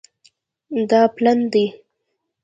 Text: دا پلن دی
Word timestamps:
دا 0.89 1.01
پلن 1.15 1.39
دی 1.51 1.65